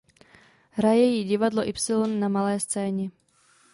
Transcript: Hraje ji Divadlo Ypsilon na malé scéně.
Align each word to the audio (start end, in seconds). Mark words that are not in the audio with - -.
Hraje 0.77 1.03
ji 1.09 1.23
Divadlo 1.23 1.63
Ypsilon 1.67 2.19
na 2.19 2.29
malé 2.29 2.59
scéně. 2.59 3.11